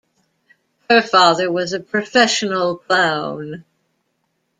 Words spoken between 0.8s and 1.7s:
Her father